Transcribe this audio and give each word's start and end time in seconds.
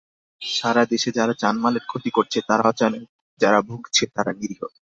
সারা 0.41 0.83
দেশে 0.85 1.09
যারা 1.11 1.33
জানমালের 1.39 1.83
ক্ষতি 1.85 2.09
করছে, 2.09 2.37
তারাও 2.47 2.73
জানে, 2.77 2.99
যারা 3.41 3.59
ভুগছে 3.61 4.03
তারা 4.15 4.31
নিরীহ। 4.33 4.61